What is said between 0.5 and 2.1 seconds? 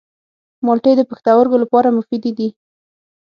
مالټې د پښتورګو لپاره